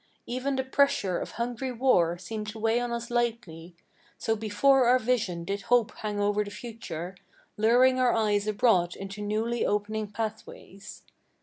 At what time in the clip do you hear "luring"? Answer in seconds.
7.55-7.99